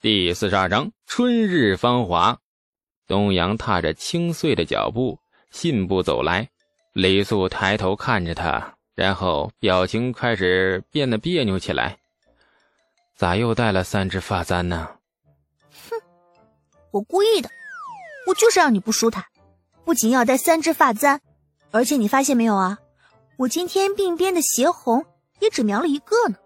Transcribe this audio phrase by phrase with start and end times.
[0.00, 2.38] 第四十二章春日芳华。
[3.08, 5.18] 东阳踏着清碎的脚步，
[5.50, 6.48] 信步走来。
[6.92, 11.98] 李素抬头看着他，然后表情开始变得别扭起来。
[13.16, 14.88] 咋又带了三只发簪呢？
[15.90, 16.00] 哼，
[16.92, 17.50] 我故意的，
[18.28, 19.24] 我就是让你不舒坦。
[19.84, 21.20] 不仅要带三只发簪，
[21.72, 22.78] 而且你发现没有啊？
[23.36, 25.04] 我今天鬓边的斜红
[25.40, 26.36] 也只描了一个呢，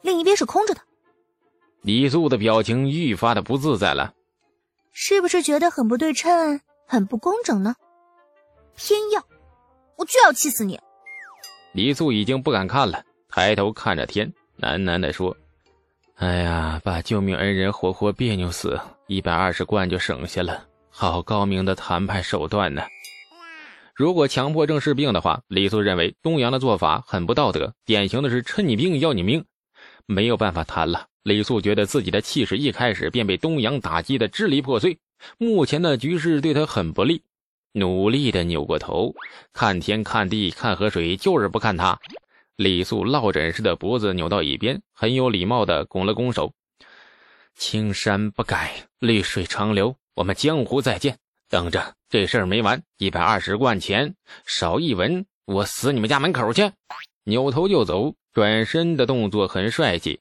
[0.00, 0.80] 另一边是空着的。
[1.84, 4.14] 李素的表情愈发的不自在了，
[4.90, 7.76] 是不是觉得很不对称、很不工整呢？
[8.74, 9.22] 偏要，
[9.98, 10.80] 我就要气死你！
[11.74, 15.36] 李素已经不敢看了，抬头看着天，喃喃的说
[16.16, 22.82] ：“哎呀，把救命恩人活活别扭死，一百二十贯就省下了，好高明的谈判手段呢！
[23.94, 29.44] 如果强迫症是病的话，李素认为东阳的做法很不道德，典型的是趁你病要你命，
[30.06, 34.98] 没有办法谈了。”李素觉得自己的气势一开始便被东阳打击的支离破碎，
[35.38, 37.22] 目前的局势对他很不利，
[37.72, 39.14] 努力的扭过头，
[39.50, 41.98] 看天看地看河水，就是不看他。
[42.56, 46.52] 李素落枕似的脖子扭到一边，很有礼貌的拱了拱手
[47.56, 51.16] ：“青山不改，绿水长流，我们江湖再见。
[51.48, 56.70] 等着，这事儿没完，一百二十贯钱少一文，我死你们家门口去！”
[57.24, 60.20] 扭头就走，转身的动作很帅气。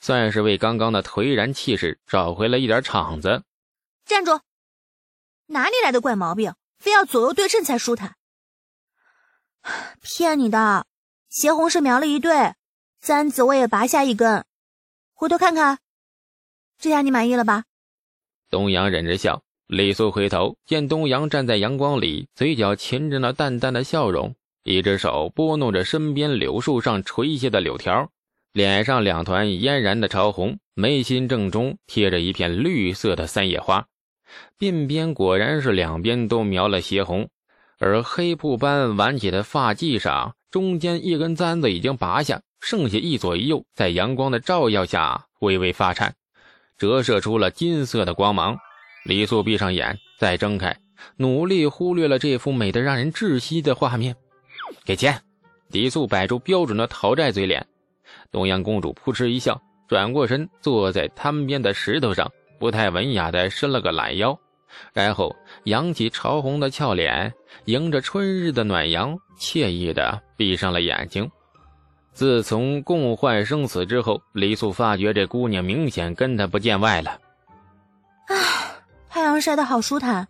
[0.00, 3.42] 算是为刚刚的颓然气势找回了一点场子。
[4.04, 4.40] 站住！
[5.46, 6.54] 哪里来的怪毛病？
[6.78, 8.16] 非要左右对称才舒坦？
[10.02, 10.86] 骗你的！
[11.28, 12.54] 邪红是苗了一对，
[13.00, 14.44] 簪子我也拔下一根。
[15.14, 15.78] 回头看看，
[16.78, 17.64] 这下你满意了吧？
[18.50, 19.42] 东阳忍着笑。
[19.68, 28.10] 李素回头见东阳站在阳光里，嘴角噙着那淡淡的笑容，一只手拨弄着身边柳树上垂下的柳条。
[28.52, 33.86] 脸上两团嫣然的潮红，眉心正中贴着一片绿色的三叶花，
[34.58, 37.30] 鬓边果然是两边都描了斜红，
[37.78, 46.14] 而黑布般挽起的发髻上，中间一根簪子已经拔下，剩下一左一右，在阳光的照耀下微微发颤，
[46.76, 48.58] 折射出了金色的光芒。
[49.04, 50.76] 李素闭上眼，再睁开，
[51.16, 54.14] 努力忽略了这幅美得让人窒息的画面。
[54.84, 55.22] 给钱！
[55.68, 57.66] 李素摆出标准的讨债嘴脸。
[58.30, 64.38] 东阳公主扑哧一笑，转过身坐在滩边的石头上，不太文雅的伸了个懒腰，
[64.92, 65.34] 然后
[65.64, 67.32] 扬起潮红的俏脸，
[67.66, 71.30] 迎着春日的暖阳，惬意的闭上了眼睛。
[72.12, 77.18] 自从共患生死之后，李素发觉这姑娘明显跟他不见外了。
[78.28, 78.36] 唉，
[79.08, 80.28] 太阳晒得好舒坦，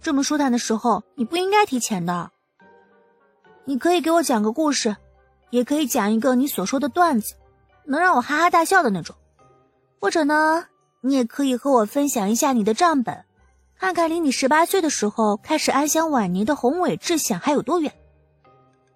[0.00, 2.30] 这么舒坦的时候，你不应该提钱的。
[3.64, 4.96] 你可以给我讲个故事。
[5.50, 7.34] 也可以讲一个你所说的段子，
[7.84, 9.14] 能让我哈哈大笑的那种。
[10.00, 10.64] 或者呢，
[11.02, 13.24] 你也可以和我分享一下你的账本，
[13.78, 17.92] 看看离你十八岁的时候开始安享晚年的宏伟志向还有多远。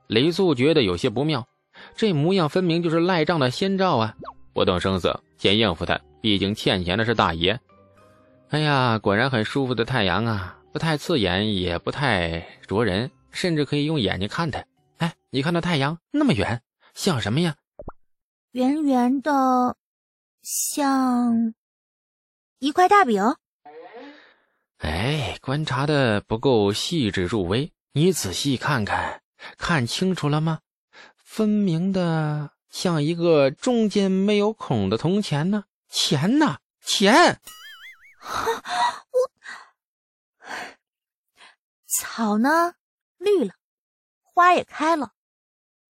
[0.07, 1.47] 李素觉得有些不妙，
[1.95, 4.15] 这模样分明就是赖账的先兆啊！
[4.53, 7.59] 不动声色，先应付他，毕竟欠钱的是大爷。
[8.51, 14.63] 哎呀，果然很舒服的太阳啊，不太刺眼，也不太灼人，甚至可以用眼睛看他。
[15.35, 16.63] 哎，你看那太阳那么圆，
[16.95, 17.57] 像什么呀？
[18.53, 19.77] 圆圆的，
[20.43, 21.55] 像
[22.61, 23.21] 一块大饼。
[24.79, 29.23] 哎，观察的不够细致入微，你仔细看看，
[29.59, 30.61] 看清楚了吗？
[31.17, 36.59] 分明的像一个中间没有孔的铜钱呢，钱呢？
[36.81, 37.41] 钱！
[38.23, 39.19] 我
[41.91, 42.75] 草呢？
[43.19, 43.55] 绿了。
[44.23, 45.13] 花也开了，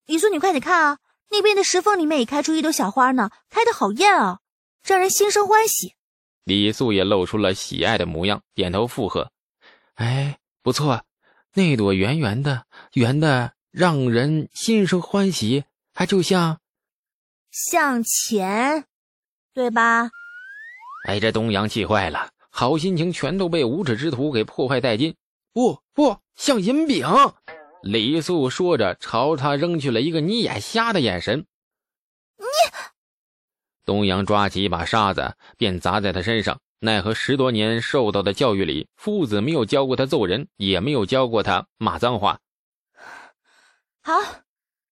[0.05, 0.97] 李素，你快点看啊！
[1.29, 4.39] 那边的石缝里面也开出一朵小花呢，开的好艳啊，
[4.83, 5.95] 让人心生欢喜。
[6.43, 9.31] 李素也露出了喜爱的模样，点头附和
[9.95, 11.03] ：“哎，不错，
[11.53, 15.63] 那朵圆圆的，圆的让人心生欢喜，
[15.93, 16.59] 还就像
[17.49, 18.83] 向前，
[19.53, 20.09] 对吧？”
[21.07, 25.15] 哎，这东阳气坏了，好心情全都被无耻之徒给破坏殆尽。
[25.53, 27.07] 不不，像银饼。
[27.83, 31.45] 李素说着，朝他扔去了一个“你眼瞎”的眼神。
[32.37, 32.45] 你，
[33.83, 36.61] 东阳抓起一把沙子，便砸在他身上。
[36.79, 42.39] 奈何十多年受到的教育里，父子没有教过他揍人，也没有教过他骂脏话。
[44.01, 44.13] 好，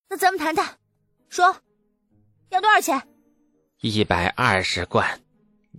[0.09, 0.77] 那咱们谈谈，
[1.29, 1.55] 说，
[2.49, 3.01] 要多少钱？
[3.79, 5.21] 一百二十贯。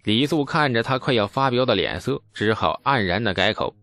[0.04, 3.76] 李素看着他快要发飙的脸色，只好黯然的改口。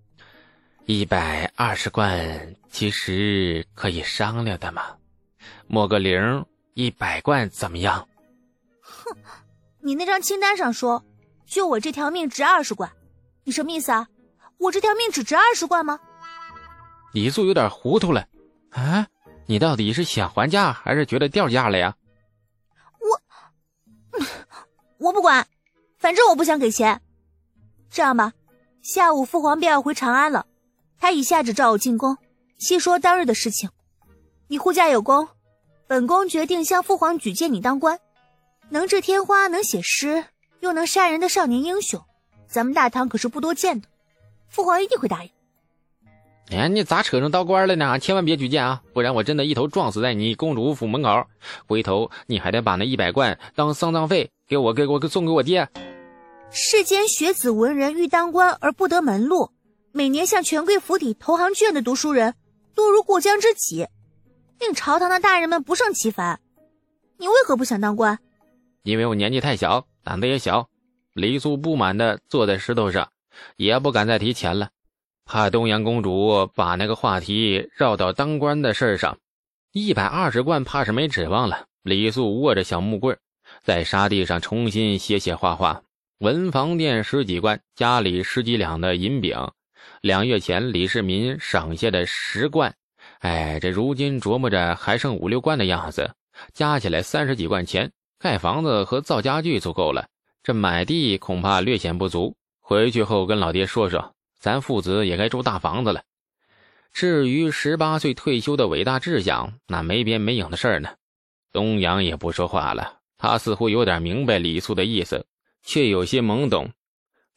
[0.91, 4.95] 一百二十贯，其实可以商量的嘛。
[5.67, 6.43] 抹个零，
[6.73, 8.07] 一百贯怎么样？
[8.81, 9.15] 哼，
[9.81, 11.05] 你那张清单上说，
[11.45, 12.91] 就我这条命值二十贯，
[13.43, 14.07] 你什么意思啊？
[14.57, 15.99] 我这条命只值二十贯吗？
[17.13, 18.27] 李素有点糊涂了，
[18.71, 19.05] 啊，
[19.45, 21.95] 你到底是想还价还是觉得掉价了呀？
[22.99, 24.25] 我，
[24.97, 25.45] 我不管，
[25.99, 26.99] 反正我不想给钱。
[27.91, 28.33] 这样吧，
[28.81, 30.47] 下午父皇便要回长安了，
[30.99, 32.17] 他已下旨召我进宫，
[32.57, 33.69] 细说当日的事情。
[34.47, 35.27] 你护驾有功，
[35.87, 37.99] 本宫决定向父皇举荐你当官。
[38.69, 40.25] 能治天花，能写诗，
[40.59, 42.01] 又能杀人的少年英雄，
[42.47, 43.87] 咱们大唐可是不多见的。
[44.47, 45.29] 父皇一定会答应。
[46.51, 47.99] 哎，你咋扯上当官了呢？
[47.99, 51.25] 千万别举荐啊，不然我真的一头撞死在你公主府门口。
[51.67, 55.69] 回头你还得把那一百贯当丧葬费给我，给我送给我爹。
[56.51, 59.51] 世间学子文人欲当官而不得门路，
[59.91, 62.35] 每年向权贵府邸投行卷的读书人
[62.75, 63.87] 多如过江之鲫，
[64.59, 66.39] 令朝堂的大人们不胜其烦。
[67.17, 68.19] 你为何不想当官？
[68.83, 70.69] 因为我年纪太小，胆子也小。
[71.13, 73.09] 李素不满的坐在石头上。
[73.55, 74.69] 也不敢再提钱了，
[75.23, 79.17] 怕东阳公主把那个话题绕到当官的事儿上。
[79.71, 81.65] 一百二十贯怕是没指望了。
[81.83, 83.17] 李素握着小木棍，
[83.63, 85.81] 在沙地上重新写写画画。
[86.17, 89.37] 文房店十几贯，家里十几两的银饼，
[90.01, 92.73] 两月前李世民赏下的十贯，
[93.19, 96.13] 哎，这如今琢磨着还剩五六贯的样子，
[96.53, 100.07] 加起来三十几贯钱，盖房子和造家具足够了。
[100.41, 102.35] 这买地恐怕略显不足。
[102.61, 106.03] 回去后跟老爹说说，咱父子也该住大房子了。
[106.93, 110.89] 至于十八岁退休的伟大志向，那没边没影的事儿呢。
[111.51, 115.25] 东阳也不说话了，他似乎有点明白李素的意思，
[115.63, 116.69] 却有些懵懂。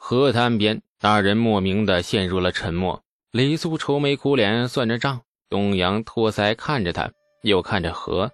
[0.04, 3.00] 河滩边，二人莫名的陷入了沉默。
[3.30, 7.08] 李素愁眉苦脸算着账，东阳托腮看着他，
[7.42, 8.28] 又看着河，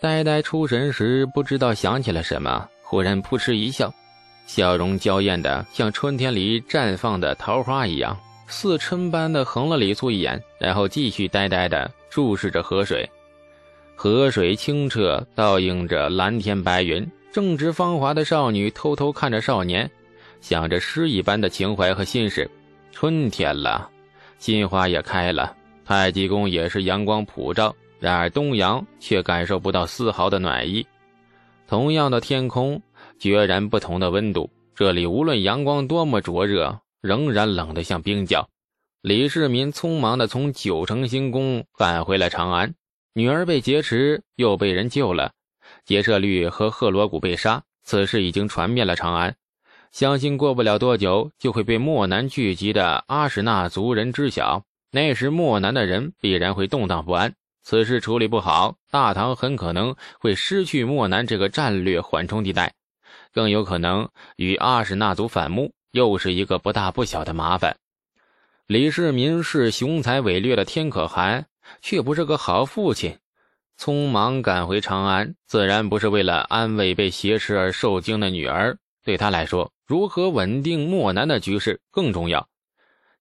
[0.00, 3.92] 呆呆出神时，不知道想起了什么，忽然扑哧一笑。
[4.46, 8.16] 笑容娇艳的，像春天里绽放的桃花一样，
[8.46, 13.04] 似春般的横了李素一眼，然后继续呆呆的注视着河水。
[13.96, 17.04] 河水清澈，倒映着蓝天白云。
[17.32, 19.90] 正值芳华的少女偷偷看着少年，
[20.42, 22.46] 想着诗一般的情怀和心事。
[22.90, 23.88] 春天了，
[24.38, 25.56] 新花也开了，
[25.86, 27.74] 太极宫也是阳光普照。
[27.98, 30.86] 然而东阳却感受不到丝毫的暖意。
[31.66, 32.82] 同样的天空。
[33.18, 38.48] 决然不同的温度，这里无论阳光多么灼热，仍然冷得像冰窖。
[39.00, 42.74] 李世民匆忙地从九成新宫赶回了长安，
[43.14, 45.30] 女儿被劫持，又被人救了。
[45.84, 49.36] 劫舍律和赫罗古被杀，此事已经传遍了长安，
[49.92, 54.64] 相信过不了多久就会被漠南聚集的阿史那族人知晓。
[54.90, 62.72] 那时漠南的人必然会动荡不安，此事处理不好，大唐很可能会失去漠南这个战略缓冲地带。
[63.34, 67.76] 更有可能与阿史那族反目，又是一个不大不小的麻烦。
[68.66, 71.46] 李世民是雄才伟略的天可汗，
[71.82, 73.18] 却不是个好父亲。
[73.78, 78.78] 匆忙赶回长安，自然不是为了安慰被挟持而受惊的女儿。
[79.04, 82.46] 对他来说，如何稳定漠南的局势更重要。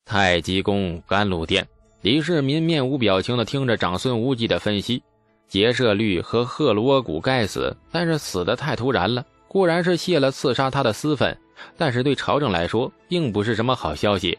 [0.05, 1.67] 太极宫甘露殿，
[2.01, 5.01] 李世民面无表情地听着长孙无忌的分析。
[5.47, 9.25] 劫舍律和赫罗古该死，但是死得太突然了。
[9.47, 11.37] 固然是泄了刺杀他的私愤，
[11.77, 14.37] 但是对朝政来说并不是什么好消息。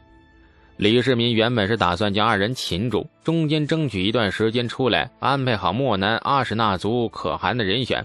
[0.78, 8.04] 李世民原本是打算将二人擒住，中间争取一段时间出来，安排好漠南阿史那族可汗的人选，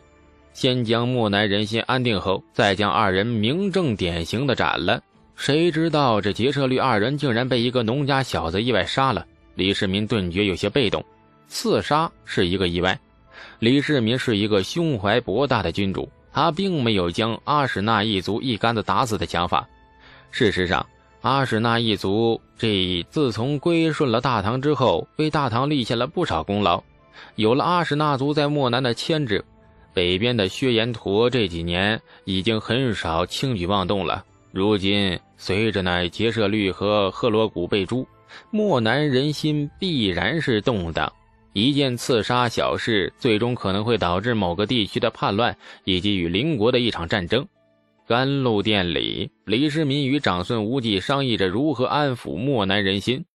[0.58, 5.00] 先将漠南人心安定后，再将二人名正典型的斩了。
[5.36, 9.24] 谁知道这劫舍律二人竟然被一个农家小子意外杀了，
[9.54, 11.06] 李世民顿觉有些被动。
[11.48, 13.00] 刺杀是一个意外，
[13.60, 16.10] 李世民是一个胸怀博大的君主。
[16.34, 19.64] 他并没有将阿史那一族一竿子打死的想法。
[20.32, 20.84] 事实上，
[21.22, 26.84] 阿史那一族这自从归顺了大唐之后，为大唐立下了不少功劳。
[27.36, 29.46] 有了阿史那族在漠南的牵制，
[29.98, 34.24] 北边的薛延陀这几年已经很少轻举妄动了。
[34.52, 38.06] 如今，随着那劫舍律和赫罗古被诛，
[38.52, 41.12] 漠南人心必然是动荡。
[41.54, 47.48] 一件刺杀小事，最终可能会导致某个地区的叛乱，以及与邻国的一场战争。
[48.08, 53.26] 甘露殿里，李世民与长孙无忌商议着如何安抚漠南人心。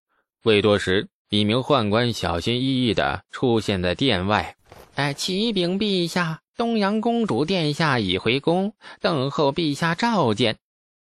[0.44, 4.54] 未多时，一名宦官小心翼翼地出现在殿外
[4.94, 10.58] ：“哎，启禀陛下，东阳公主殿下已回宫，等候陛下召见。”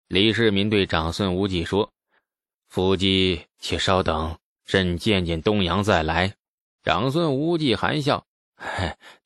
[0.07, 1.89] 李世民对长孙无忌说
[2.69, 6.35] ：“伏击，且稍等，朕见见东阳再来。”
[6.83, 8.25] 长孙无忌含笑：“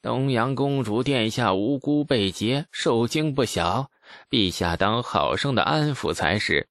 [0.02, 3.90] 东阳公主殿下无辜被劫，受惊不小，
[4.30, 6.68] 陛下当好生的安抚才是。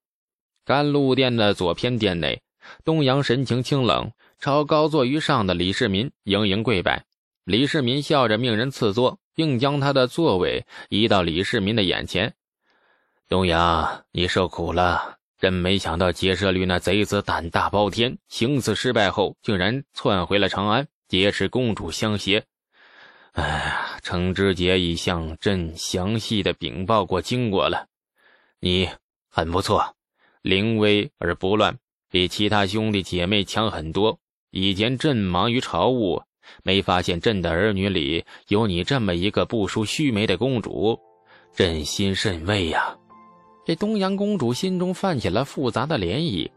[0.64, 2.40] 甘露殿的左偏殿内，
[2.84, 7.04] 东阳神情清冷，朝高坐于上的李世民盈盈跪拜。
[7.44, 12.34] 李世民笑着命人赐座，并将他的座位移到李世民的眼前。
[13.28, 15.18] 东阳，你受苦了。
[15.38, 22.42] 真没想到劫舍律那贼子胆大包天，行刺失败后，竟然窜回了长安，劫持公主相携。
[23.32, 27.86] 哎呀，程知节已向朕详细的禀报过经过了。
[28.60, 28.88] 你
[29.28, 29.94] 很不错。
[30.40, 31.76] 临危而不乱，
[32.08, 34.18] 比其他兄弟姐妹强很多。
[34.50, 36.22] 以前朕忙于朝务，
[36.62, 40.98] 没发现朕的儿女里有你这么一个不输须眉的公主，
[41.54, 42.96] 朕心甚慰呀。
[43.64, 46.50] 这东阳公主心中泛起了复杂的涟漪。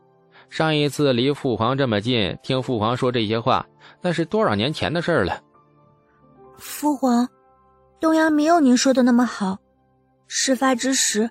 [0.50, 3.68] 上一次离父皇这么近，听父皇说这些话，
[4.02, 5.42] 那是多少年前的事了。
[6.58, 7.28] 父皇，
[8.00, 9.58] 东阳没有您说的那么好。
[10.28, 11.30] 事发之时。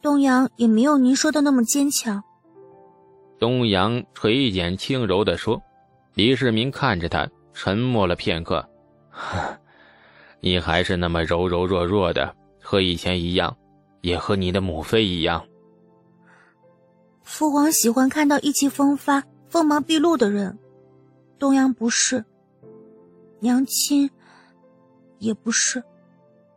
[0.00, 2.22] 东阳也没有您说的那么坚强。
[3.36, 5.60] 东阳垂眼轻柔地说
[6.14, 7.28] ：“李世民看着他，
[7.60, 8.64] 沉默了片刻。
[10.38, 13.56] 你还是那么柔柔弱弱的，和以前一样，
[14.00, 15.44] 也和你的母妃一样。
[17.24, 20.56] 父皇喜欢看到意气风发、锋芒毕露的人，
[21.36, 22.24] 东阳不是，
[23.40, 24.08] 娘亲
[25.18, 25.82] 也不是。”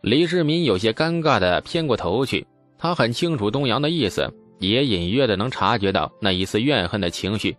[0.01, 2.46] 李世民有些尴尬的偏过头去。
[2.77, 7.58] 他很清楚东阳的意思，也隐约的能察觉到那一丝怨恨的情绪，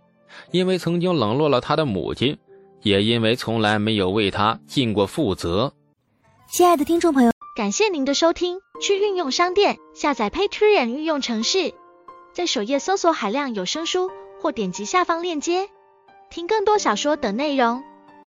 [0.51, 2.37] 因为曾经冷落了他的母亲，
[2.83, 5.73] 也因为从来没有为他尽过负责。
[6.51, 11.73] 亲爱的听众朋友，感谢您的收听，去运用商店下载 Patreon 运用城市，
[12.33, 15.69] 在首页搜索海量有声书，或点击下方链接
[16.29, 17.83] 听更多小说等内容。